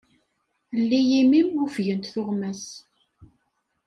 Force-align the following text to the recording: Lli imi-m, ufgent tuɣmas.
Lli 0.79 0.99
imi-m, 1.21 1.51
ufgent 1.65 2.09
tuɣmas. 2.13 2.63